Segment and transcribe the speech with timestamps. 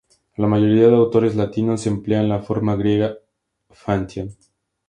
[0.35, 3.17] La mayoría de autores latinos emplean la forma griega
[3.85, 4.35] "Pantheon".